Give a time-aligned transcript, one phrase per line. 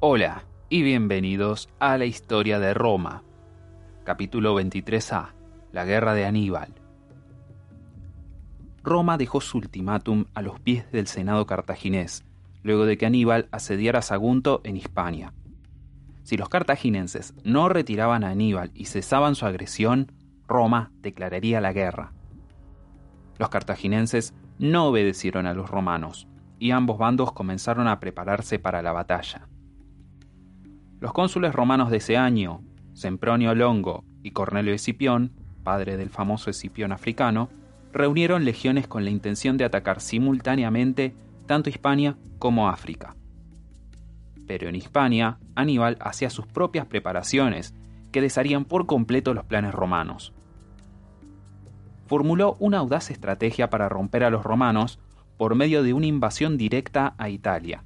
[0.00, 3.24] Hola y bienvenidos a la historia de Roma.
[4.04, 5.32] Capítulo 23a.
[5.72, 6.72] La guerra de Aníbal.
[8.84, 12.24] Roma dejó su ultimátum a los pies del Senado cartaginés,
[12.62, 15.34] luego de que Aníbal asediara Sagunto en Hispania.
[16.22, 20.12] Si los cartaginenses no retiraban a Aníbal y cesaban su agresión,
[20.46, 22.12] Roma declararía la guerra.
[23.36, 26.28] Los cartaginenses no obedecieron a los romanos,
[26.60, 29.47] y ambos bandos comenzaron a prepararse para la batalla.
[31.00, 32.60] Los cónsules romanos de ese año,
[32.92, 37.50] Sempronio Longo y Cornelio Escipión, padre del famoso Escipión africano,
[37.92, 41.14] reunieron legiones con la intención de atacar simultáneamente
[41.46, 43.14] tanto Hispania como África.
[44.48, 47.74] Pero en Hispania, Aníbal hacía sus propias preparaciones
[48.10, 50.32] que desharían por completo los planes romanos.
[52.06, 54.98] Formuló una audaz estrategia para romper a los romanos
[55.36, 57.84] por medio de una invasión directa a Italia.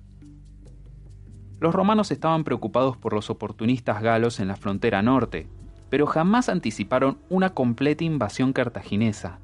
[1.62, 5.46] Los romanos estaban preocupados por los oportunistas galos en la frontera norte,
[5.90, 9.38] pero jamás anticiparon una completa invasión cartaginesa.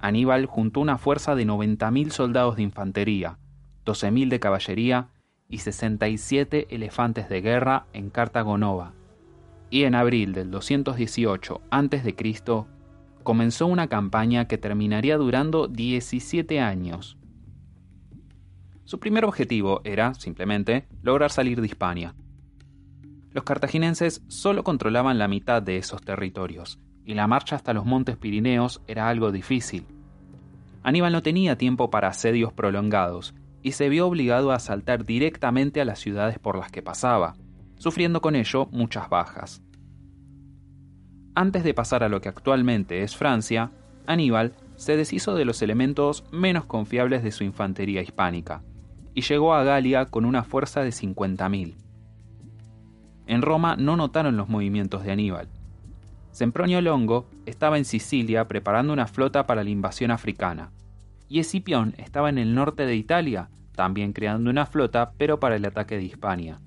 [0.00, 3.36] Aníbal juntó una fuerza de 90.000 soldados de infantería,
[3.84, 5.08] 12.000 de caballería
[5.50, 8.56] y 67 elefantes de guerra en Cartago.
[9.68, 12.16] Y en abril del 218 a.C.
[13.22, 17.18] comenzó una campaña que terminaría durando 17 años.
[18.84, 22.14] Su primer objetivo era, simplemente, lograr salir de Hispania.
[23.30, 28.16] Los cartaginenses solo controlaban la mitad de esos territorios, y la marcha hasta los montes
[28.16, 29.86] Pirineos era algo difícil.
[30.82, 35.86] Aníbal no tenía tiempo para asedios prolongados, y se vio obligado a asaltar directamente a
[35.86, 37.34] las ciudades por las que pasaba,
[37.76, 39.62] sufriendo con ello muchas bajas.
[41.34, 43.72] Antes de pasar a lo que actualmente es Francia,
[44.06, 48.62] Aníbal se deshizo de los elementos menos confiables de su infantería hispánica,
[49.14, 51.74] y llegó a Galia con una fuerza de 50.000.
[53.26, 55.48] En Roma no notaron los movimientos de Aníbal.
[56.32, 60.72] Sempronio Longo estaba en Sicilia preparando una flota para la invasión africana,
[61.28, 65.64] y Escipión estaba en el norte de Italia, también creando una flota, pero para el
[65.64, 66.60] ataque de Hispania.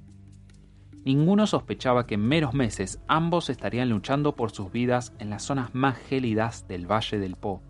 [1.06, 5.76] Ninguno sospechaba que en menos meses ambos estarían luchando por sus vidas en las zonas
[5.76, 7.62] más gélidas del Valle del Po.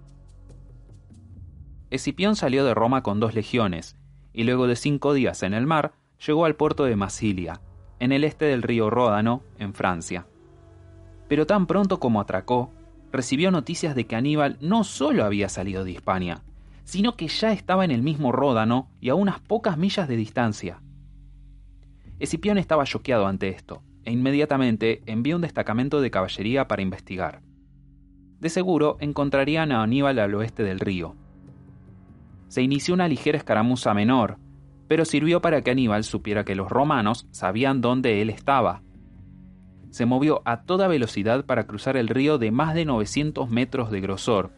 [1.90, 3.97] Escipión salió de Roma con dos legiones
[4.38, 5.94] y luego de cinco días en el mar
[6.26, 7.60] llegó al puerto de Masilia,
[8.00, 10.28] en el este del río Ródano, en Francia.
[11.28, 12.72] Pero tan pronto como atracó,
[13.12, 16.44] recibió noticias de que Aníbal no solo había salido de Hispania,
[16.84, 20.84] sino que ya estaba en el mismo Ródano y a unas pocas millas de distancia.
[22.20, 27.42] Escipión estaba choqueado ante esto, e inmediatamente envió un destacamento de caballería para investigar.
[28.40, 31.16] De seguro encontrarían a Aníbal al oeste del río,
[32.48, 34.38] se inició una ligera escaramuza menor,
[34.88, 38.82] pero sirvió para que Aníbal supiera que los romanos sabían dónde él estaba.
[39.90, 44.02] Se movió a toda velocidad para cruzar el río de más de 900 metros de
[44.02, 44.52] grosor,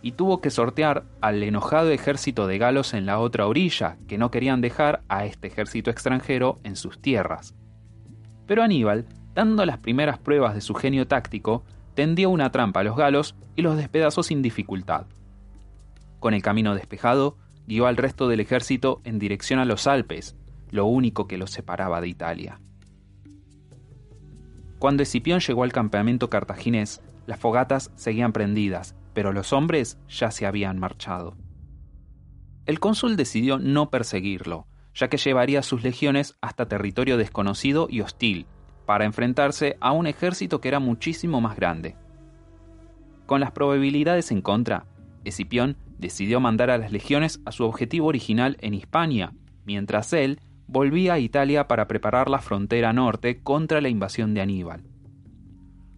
[0.00, 4.30] y tuvo que sortear al enojado ejército de galos en la otra orilla, que no
[4.30, 7.54] querían dejar a este ejército extranjero en sus tierras.
[8.46, 12.96] Pero Aníbal, dando las primeras pruebas de su genio táctico, tendió una trampa a los
[12.96, 15.06] galos y los despedazó sin dificultad.
[16.20, 17.36] Con el camino despejado,
[17.66, 20.36] guió al resto del ejército en dirección a los Alpes,
[20.70, 22.60] lo único que los separaba de Italia.
[24.78, 30.46] Cuando Escipión llegó al campamento cartaginés, las fogatas seguían prendidas, pero los hombres ya se
[30.46, 31.36] habían marchado.
[32.66, 38.46] El cónsul decidió no perseguirlo, ya que llevaría sus legiones hasta territorio desconocido y hostil,
[38.86, 41.96] para enfrentarse a un ejército que era muchísimo más grande.
[43.26, 44.86] Con las probabilidades en contra,
[45.24, 49.32] Escipión decidió mandar a las legiones a su objetivo original en Hispania,
[49.64, 54.84] mientras él volvía a Italia para preparar la frontera norte contra la invasión de Aníbal.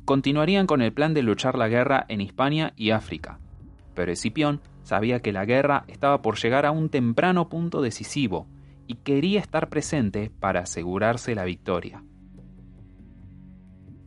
[0.05, 3.39] Continuarían con el plan de luchar la guerra en Hispania y África,
[3.95, 8.47] pero Escipión sabía que la guerra estaba por llegar a un temprano punto decisivo
[8.87, 12.03] y quería estar presente para asegurarse la victoria.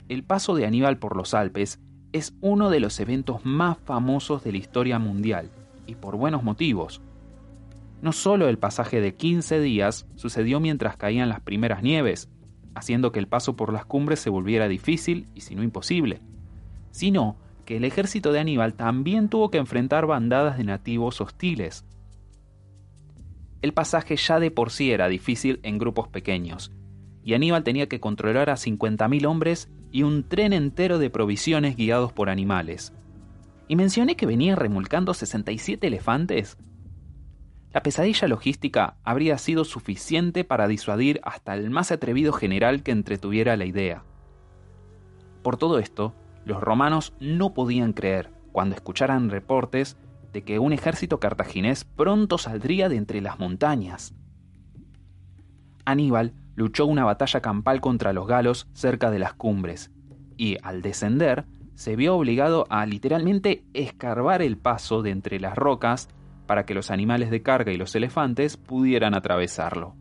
[0.09, 1.79] El paso de Aníbal por los Alpes
[2.11, 5.49] es uno de los eventos más famosos de la historia mundial
[5.85, 7.01] y por buenos motivos.
[8.01, 12.29] No solo el pasaje de 15 días sucedió mientras caían las primeras nieves,
[12.75, 16.21] haciendo que el paso por las cumbres se volviera difícil y si no imposible,
[16.91, 21.85] sino que el ejército de Aníbal también tuvo que enfrentar bandadas de nativos hostiles.
[23.61, 26.73] El pasaje ya de por sí era difícil en grupos pequeños,
[27.23, 32.11] y Aníbal tenía que controlar a 50.000 hombres y un tren entero de provisiones guiados
[32.11, 32.91] por animales
[33.67, 36.57] y mencioné que venía remolcando 67 elefantes.
[37.71, 43.57] La pesadilla logística habría sido suficiente para disuadir hasta el más atrevido general que entretuviera
[43.57, 44.03] la idea.
[45.41, 46.13] Por todo esto,
[46.45, 49.97] los romanos no podían creer cuando escucharan reportes
[50.31, 54.13] de que un ejército cartaginés pronto saldría de entre las montañas.
[55.85, 59.91] Aníbal luchó una batalla campal contra los galos cerca de las cumbres,
[60.37, 61.45] y al descender
[61.75, 66.09] se vio obligado a literalmente escarbar el paso de entre las rocas
[66.45, 69.95] para que los animales de carga y los elefantes pudieran atravesarlo.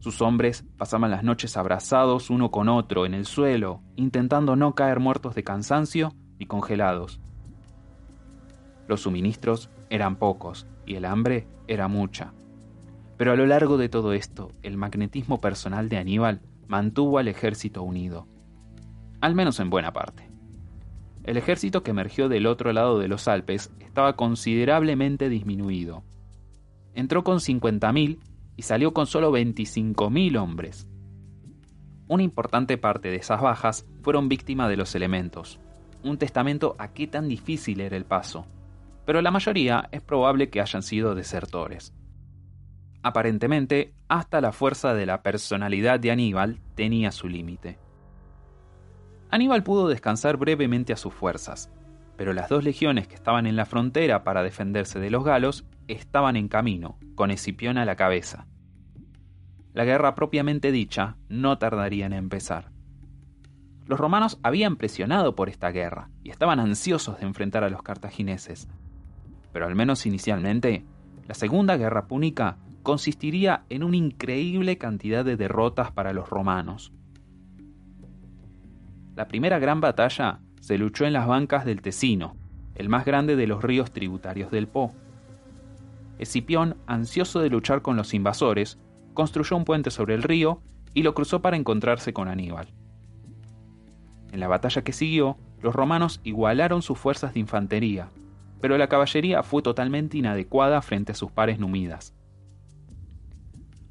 [0.00, 4.98] Sus hombres pasaban las noches abrazados uno con otro en el suelo, intentando no caer
[4.98, 7.20] muertos de cansancio y congelados.
[8.88, 12.32] Los suministros eran pocos y el hambre era mucha.
[13.16, 17.84] Pero a lo largo de todo esto, el magnetismo personal de Aníbal mantuvo al ejército
[17.84, 18.26] unido,
[19.20, 20.31] al menos en buena parte.
[21.24, 26.02] El ejército que emergió del otro lado de los Alpes estaba considerablemente disminuido.
[26.94, 28.18] Entró con 50.000
[28.56, 30.88] y salió con solo 25.000 hombres.
[32.08, 35.60] Una importante parte de esas bajas fueron víctimas de los elementos,
[36.02, 38.46] un testamento a qué tan difícil era el paso,
[39.06, 41.94] pero la mayoría es probable que hayan sido desertores.
[43.02, 47.78] Aparentemente, hasta la fuerza de la personalidad de Aníbal tenía su límite.
[49.32, 51.70] Aníbal pudo descansar brevemente a sus fuerzas,
[52.18, 56.36] pero las dos legiones que estaban en la frontera para defenderse de los galos estaban
[56.36, 58.46] en camino, con Escipión a la cabeza.
[59.72, 62.72] La guerra propiamente dicha no tardaría en empezar.
[63.86, 68.68] Los romanos habían presionado por esta guerra y estaban ansiosos de enfrentar a los cartagineses.
[69.50, 70.84] Pero al menos inicialmente,
[71.26, 76.92] la Segunda Guerra Púnica consistiría en una increíble cantidad de derrotas para los romanos.
[79.14, 82.34] La primera gran batalla se luchó en las bancas del Tesino,
[82.74, 84.92] el más grande de los ríos tributarios del Po.
[86.18, 88.78] Escipión, ansioso de luchar con los invasores,
[89.12, 90.62] construyó un puente sobre el río
[90.94, 92.68] y lo cruzó para encontrarse con Aníbal.
[94.30, 98.08] En la batalla que siguió, los romanos igualaron sus fuerzas de infantería,
[98.62, 102.14] pero la caballería fue totalmente inadecuada frente a sus pares numidas.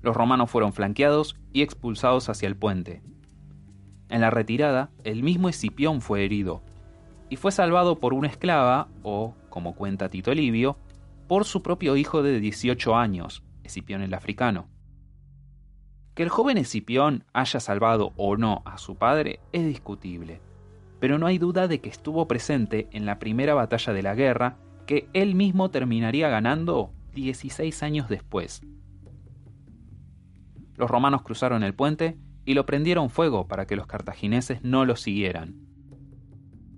[0.01, 3.03] Los romanos fueron flanqueados y expulsados hacia el puente,
[4.11, 6.61] en la retirada, el mismo Escipión fue herido,
[7.29, 10.77] y fue salvado por una esclava, o, como cuenta Tito Livio,
[11.27, 14.67] por su propio hijo de 18 años, Escipión el africano.
[16.13, 20.41] Que el joven Escipión haya salvado o no a su padre es discutible,
[20.99, 24.57] pero no hay duda de que estuvo presente en la primera batalla de la guerra
[24.85, 28.61] que él mismo terminaría ganando 16 años después.
[30.75, 34.95] Los romanos cruzaron el puente y lo prendieron fuego para que los cartagineses no lo
[34.95, 35.55] siguieran.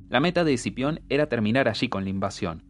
[0.09, 2.63] La meta de Escipión era terminar allí con la invasión,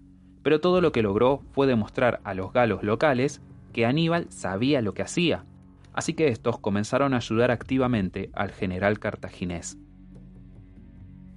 [0.44, 3.42] pero todo lo que logró fue demostrar a los galos locales
[3.74, 5.45] que Aníbal sabía lo que hacía,
[5.94, 9.78] así que estos comenzaron a ayudar activamente al general cartaginés.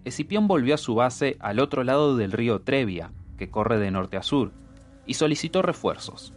[0.05, 4.17] Escipión volvió a su base al otro lado del río Trevia, que corre de norte
[4.17, 4.53] a sur,
[5.07, 6.33] y solicitó refuerzos.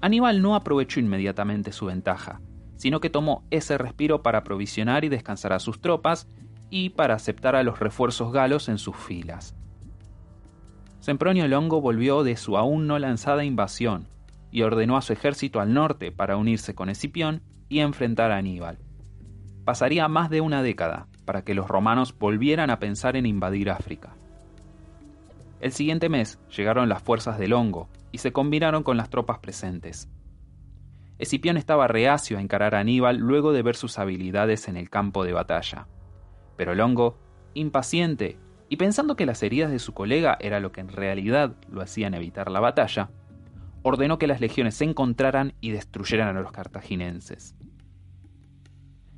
[0.00, 2.40] Aníbal no aprovechó inmediatamente su ventaja,
[2.76, 6.28] sino que tomó ese respiro para aprovisionar y descansar a sus tropas
[6.70, 9.54] y para aceptar a los refuerzos galos en sus filas.
[11.00, 14.08] Sempronio Longo volvió de su aún no lanzada invasión
[14.50, 18.78] y ordenó a su ejército al norte para unirse con Escipión y enfrentar a Aníbal.
[19.64, 24.14] Pasaría más de una década para que los romanos volvieran a pensar en invadir África.
[25.60, 30.08] El siguiente mes llegaron las fuerzas de Longo y se combinaron con las tropas presentes.
[31.18, 35.24] Escipión estaba reacio a encarar a Aníbal luego de ver sus habilidades en el campo
[35.24, 35.86] de batalla.
[36.56, 37.18] Pero Longo,
[37.54, 41.82] impaciente y pensando que las heridas de su colega era lo que en realidad lo
[41.82, 43.10] hacían evitar la batalla,
[43.82, 47.54] ordenó que las legiones se encontraran y destruyeran a los cartaginenses.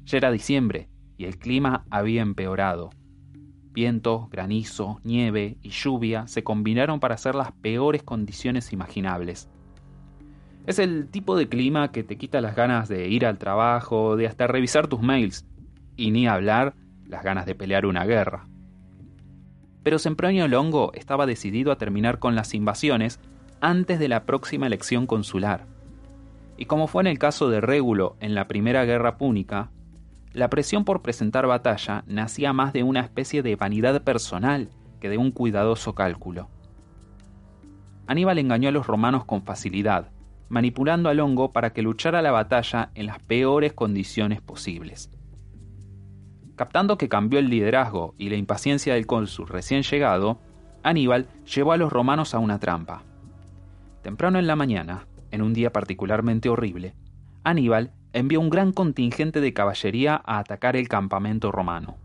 [0.04, 2.90] Ya era diciembre y el clima había empeorado.
[3.72, 9.48] Viento, granizo, nieve y lluvia se combinaron para hacer las peores condiciones imaginables.
[10.66, 14.26] Es el tipo de clima que te quita las ganas de ir al trabajo, de
[14.26, 15.46] hasta revisar tus mails,
[15.96, 16.74] y ni hablar
[17.06, 18.48] las ganas de pelear una guerra.
[19.84, 23.20] Pero Sempronio Longo estaba decidido a terminar con las invasiones
[23.60, 25.66] antes de la próxima elección consular.
[26.56, 29.70] Y como fue en el caso de Régulo en la Primera Guerra Púnica,
[30.32, 34.70] la presión por presentar batalla nacía más de una especie de vanidad personal
[35.00, 36.48] que de un cuidadoso cálculo.
[38.08, 40.10] Aníbal engañó a los romanos con facilidad,
[40.48, 45.10] manipulando al hongo para que luchara la batalla en las peores condiciones posibles.
[46.56, 50.40] Captando que cambió el liderazgo y la impaciencia del cónsul recién llegado,
[50.82, 53.02] Aníbal llevó a los romanos a una trampa.
[54.02, 56.94] Temprano en la mañana, en un día particularmente horrible,
[57.44, 61.96] Aníbal envió un gran contingente de caballería a atacar el campamento romano.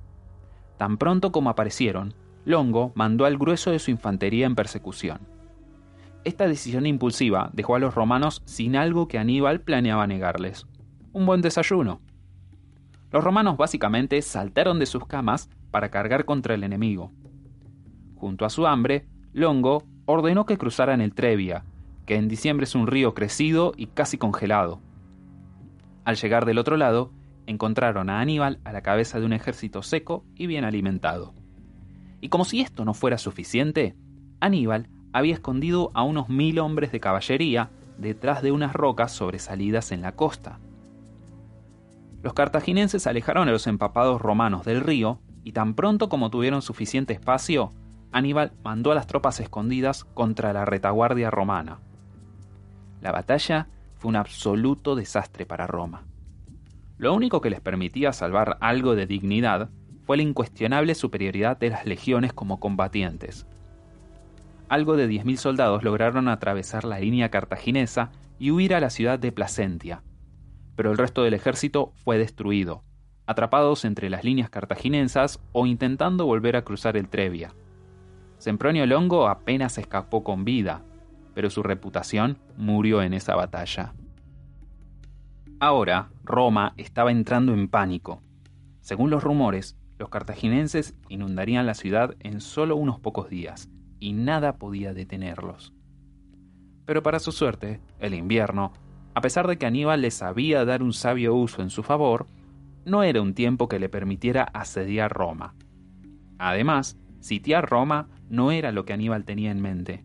[0.77, 5.30] Tan pronto como aparecieron, Longo mandó al grueso de su infantería en persecución.
[6.23, 10.67] Esta decisión impulsiva dejó a los romanos sin algo que Aníbal planeaba negarles.
[11.13, 11.99] Un buen desayuno.
[13.11, 17.11] Los romanos básicamente saltaron de sus camas para cargar contra el enemigo.
[18.15, 21.65] Junto a su hambre, Longo ordenó que cruzaran el Trebia,
[22.05, 24.79] que en diciembre es un río crecido y casi congelado.
[26.05, 27.11] Al llegar del otro lado,
[27.47, 31.33] encontraron a Aníbal a la cabeza de un ejército seco y bien alimentado.
[32.21, 33.95] Y como si esto no fuera suficiente,
[34.39, 40.01] Aníbal había escondido a unos mil hombres de caballería detrás de unas rocas sobresalidas en
[40.01, 40.59] la costa.
[42.23, 47.13] Los cartaginenses alejaron a los empapados romanos del río y tan pronto como tuvieron suficiente
[47.13, 47.71] espacio,
[48.11, 51.79] Aníbal mandó a las tropas escondidas contra la retaguardia romana.
[53.01, 56.03] La batalla fue un absoluto desastre para Roma.
[56.97, 59.69] Lo único que les permitía salvar algo de dignidad
[60.05, 63.47] fue la incuestionable superioridad de las legiones como combatientes.
[64.71, 68.09] Algo de 10.000 soldados lograron atravesar la línea cartaginesa
[68.39, 70.01] y huir a la ciudad de Placentia,
[70.77, 72.85] pero el resto del ejército fue destruido,
[73.25, 77.53] atrapados entre las líneas cartaginensas o intentando volver a cruzar el Trebia.
[78.37, 80.85] Sempronio Longo apenas escapó con vida,
[81.33, 83.93] pero su reputación murió en esa batalla.
[85.59, 88.21] Ahora, Roma estaba entrando en pánico.
[88.79, 93.69] Según los rumores, los cartaginenses inundarían la ciudad en solo unos pocos días,
[94.01, 95.73] y nada podía detenerlos.
[96.85, 98.73] Pero para su suerte, el invierno,
[99.13, 102.27] a pesar de que Aníbal les sabía dar un sabio uso en su favor,
[102.83, 105.53] no era un tiempo que le permitiera asediar Roma.
[106.39, 110.03] Además, sitiar Roma no era lo que Aníbal tenía en mente.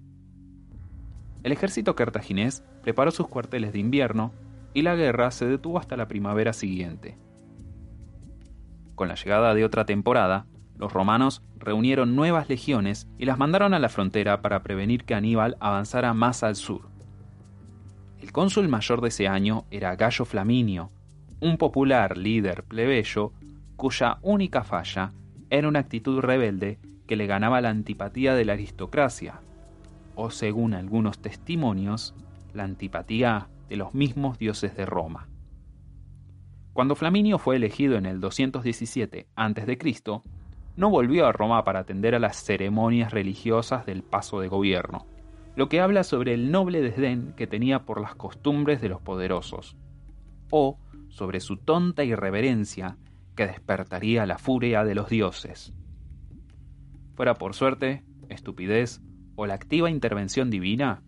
[1.43, 4.33] El ejército cartaginés preparó sus cuarteles de invierno
[4.75, 7.17] y la guerra se detuvo hasta la primavera siguiente.
[8.95, 10.47] Con la llegada de otra temporada,
[10.79, 15.57] los romanos reunieron nuevas legiones y las mandaron a la frontera para prevenir que Aníbal
[15.61, 16.89] avanzara más al sur.
[18.21, 20.91] El cónsul mayor de ese año era Gallo Flaminio,
[21.41, 23.33] un popular líder plebeyo
[23.77, 25.13] cuya única falla
[25.51, 29.41] era una actitud rebelde que le ganaba la antipatía de la aristocracia,
[30.15, 32.15] o según algunos testimonios,
[32.53, 35.29] la antipatía de los mismos dioses de Roma.
[36.73, 39.79] Cuando Flaminio fue elegido en el 217 a.C.,
[40.77, 45.07] no volvió a Roma para atender a las ceremonias religiosas del paso de gobierno,
[45.57, 49.77] lo que habla sobre el noble desdén que tenía por las costumbres de los poderosos,
[50.51, 50.79] o
[51.09, 52.99] sobre su tonta irreverencia
[53.35, 55.73] que despertaría la furia de los dioses.
[57.15, 59.01] Fuera por suerte, estupidez
[59.35, 61.03] o la activa intervención divina,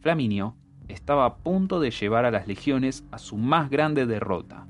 [0.00, 0.56] Flaminio
[0.88, 4.66] estaba a punto de llevar a las legiones a su más grande derrota.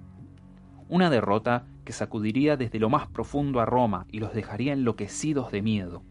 [0.88, 5.62] Una derrota que sacudiría desde lo más profundo a Roma y los dejaría enloquecidos de
[5.62, 6.02] miedo.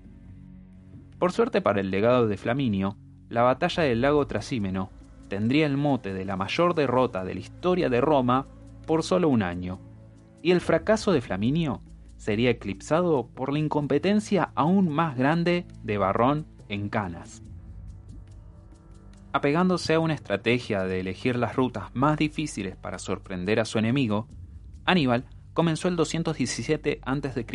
[1.19, 2.97] Por suerte para el legado de Flaminio,
[3.29, 4.89] la batalla del lago Trasímeno
[5.27, 8.47] tendría el mote de la mayor derrota de la historia de Roma
[8.87, 9.79] por solo un año,
[10.41, 11.81] y el fracaso de Flaminio
[12.17, 17.43] sería eclipsado por la incompetencia aún más grande de Barrón en Canas.
[19.33, 24.29] Apegándose a una estrategia de elegir las rutas más difíciles para sorprender a su enemigo,
[24.85, 25.25] Aníbal
[25.55, 27.45] comenzó el 217 a.C.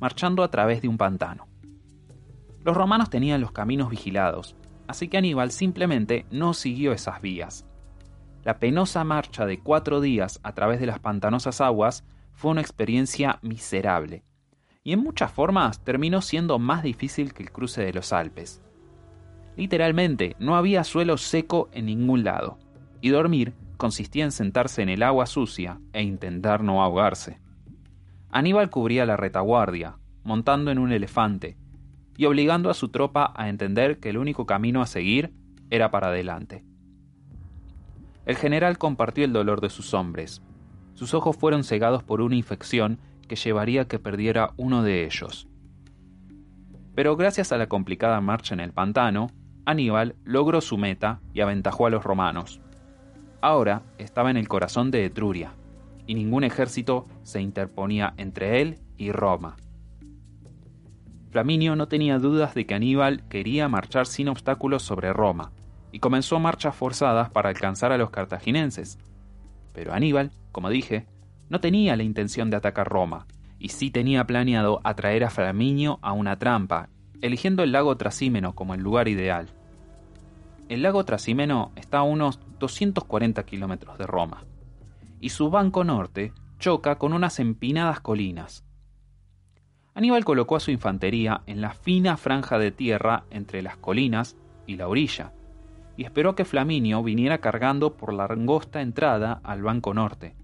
[0.00, 1.48] marchando a través de un pantano.
[2.62, 4.54] Los romanos tenían los caminos vigilados,
[4.86, 7.66] así que Aníbal simplemente no siguió esas vías.
[8.44, 13.40] La penosa marcha de cuatro días a través de las pantanosas aguas fue una experiencia
[13.42, 14.22] miserable,
[14.84, 18.62] y en muchas formas terminó siendo más difícil que el cruce de los Alpes.
[19.56, 22.58] Literalmente, no había suelo seco en ningún lado,
[23.00, 27.38] y dormir consistía en sentarse en el agua sucia e intentar no ahogarse.
[28.30, 31.58] Aníbal cubría la retaguardia, montando en un elefante,
[32.16, 35.34] y obligando a su tropa a entender que el único camino a seguir
[35.68, 36.64] era para adelante.
[38.24, 40.40] El general compartió el dolor de sus hombres.
[40.94, 42.98] Sus ojos fueron cegados por una infección
[43.28, 45.46] que llevaría a que perdiera uno de ellos.
[46.94, 49.26] Pero gracias a la complicada marcha en el pantano,
[49.66, 52.62] Aníbal logró su meta y aventajó a los romanos.
[53.44, 55.52] Ahora estaba en el corazón de Etruria,
[56.06, 59.56] y ningún ejército se interponía entre él y Roma.
[61.28, 65.52] Flaminio no tenía dudas de que Aníbal quería marchar sin obstáculos sobre Roma,
[65.92, 68.98] y comenzó marchas forzadas para alcanzar a los cartaginenses.
[69.74, 71.04] Pero Aníbal, como dije,
[71.50, 73.26] no tenía la intención de atacar Roma,
[73.58, 76.88] y sí tenía planeado atraer a Flaminio a una trampa,
[77.20, 79.50] eligiendo el lago Trasímeno como el lugar ideal.
[80.70, 84.44] el lago Trasimeno está a unos 240 kilómetros de Roma,
[85.20, 88.64] y su banco norte choca con unas empinadas colinas.
[89.94, 94.76] Aníbal colocó a su infantería en la fina franja de tierra entre las colinas y
[94.76, 95.32] la orilla,
[95.96, 100.34] y esperó que Flaminio viniera cargando por la angosta entrada al banco norte.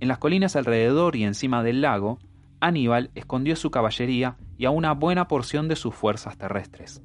[0.00, 2.18] En las colinas alrededor y encima del lago,
[2.60, 7.02] Aníbal escondió su caballería y a una buena porción de sus fuerzas terrestres.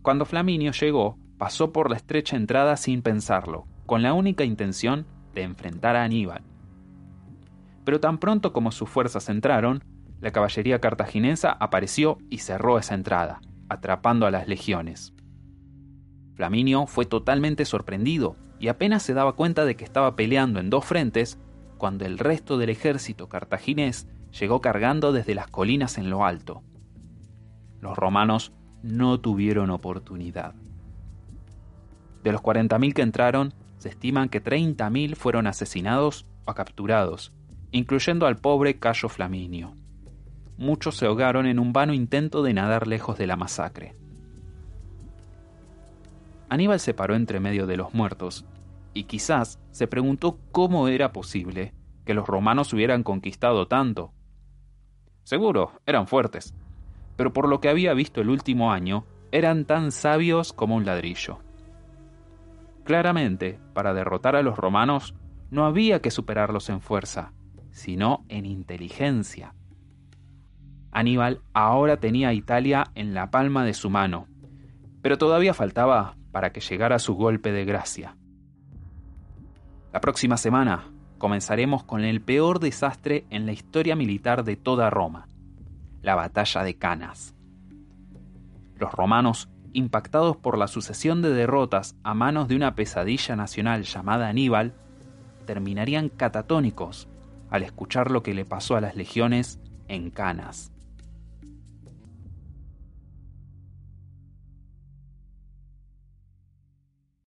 [0.00, 5.42] Cuando Flaminio llegó, pasó por la estrecha entrada sin pensarlo, con la única intención de
[5.42, 6.44] enfrentar a Aníbal.
[7.84, 9.82] Pero tan pronto como sus fuerzas entraron,
[10.20, 15.14] la caballería cartaginesa apareció y cerró esa entrada, atrapando a las legiones.
[16.36, 20.84] Flaminio fue totalmente sorprendido y apenas se daba cuenta de que estaba peleando en dos
[20.84, 21.40] frentes
[21.76, 26.62] cuando el resto del ejército cartaginés llegó cargando desde las colinas en lo alto.
[27.80, 28.52] Los romanos
[28.84, 30.54] no tuvieron oportunidad.
[32.22, 37.32] De los 40.000 que entraron, se estiman que 30.000 fueron asesinados o capturados,
[37.72, 39.74] incluyendo al pobre Cayo Flaminio.
[40.56, 43.96] Muchos se ahogaron en un vano intento de nadar lejos de la masacre.
[46.48, 48.44] Aníbal se paró entre medio de los muertos
[48.94, 51.72] y quizás se preguntó cómo era posible
[52.04, 54.12] que los romanos hubieran conquistado tanto.
[55.24, 56.54] Seguro, eran fuertes,
[57.16, 61.38] pero por lo que había visto el último año, eran tan sabios como un ladrillo.
[62.84, 65.14] Claramente, para derrotar a los romanos,
[65.50, 67.32] no había que superarlos en fuerza,
[67.70, 69.54] sino en inteligencia.
[70.90, 74.26] Aníbal ahora tenía a Italia en la palma de su mano,
[75.00, 78.16] pero todavía faltaba para que llegara su golpe de gracia.
[79.92, 85.28] La próxima semana comenzaremos con el peor desastre en la historia militar de toda Roma,
[86.00, 87.34] la batalla de Canas.
[88.76, 94.28] Los romanos, impactados por la sucesión de derrotas a manos de una pesadilla nacional llamada
[94.28, 94.74] Aníbal,
[95.46, 97.08] terminarían catatónicos
[97.50, 100.71] al escuchar lo que le pasó a las legiones en Canas.